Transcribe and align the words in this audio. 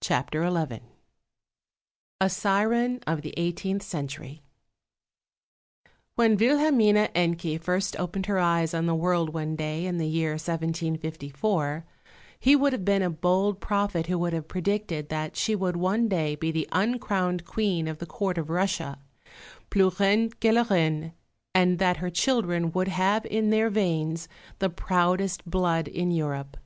CHAPTER 0.00 0.48
XI 0.48 0.80
A 2.20 2.30
SIREN 2.30 3.00
OF 3.08 3.22
THE 3.22 3.34
EIGHTEENTH 3.36 3.82
CENTURY 3.82 4.44
When 6.14 6.36
Wilhelmine 6.36 7.08
Encke 7.16 7.60
first 7.60 7.98
opened 7.98 8.26
her 8.26 8.38
eyes 8.38 8.72
on 8.72 8.86
the 8.86 8.94
world 8.94 9.30
one 9.34 9.56
day 9.56 9.84
in 9.84 9.98
the 9.98 10.06
year 10.06 10.34
1754, 10.34 11.84
he 12.38 12.54
would 12.54 12.72
have 12.72 12.84
been 12.84 13.02
a 13.02 13.10
bold 13.10 13.60
prophet 13.60 14.06
who 14.06 14.16
would 14.16 14.32
have 14.32 14.46
predicted 14.46 15.08
that 15.08 15.34
she 15.34 15.56
would 15.56 15.74
one 15.76 16.06
day 16.06 16.36
be 16.36 16.52
the 16.52 16.68
uncrowned 16.70 17.44
Queen 17.44 17.88
of 17.88 17.98
the 17.98 18.06
Court 18.06 18.38
of 18.38 18.50
Russia, 18.50 19.00
plus 19.70 19.98
Reine 19.98 20.30
que 20.38 20.52
la 20.52 20.62
Reine, 20.70 21.14
and 21.52 21.80
that 21.80 21.96
her 21.96 22.10
children 22.10 22.70
would 22.70 22.86
have 22.86 23.26
in 23.26 23.50
their 23.50 23.70
veins 23.70 24.28
the 24.60 24.70
proudest 24.70 25.44
blood 25.50 25.88
in 25.88 26.12
Europe. 26.12 26.56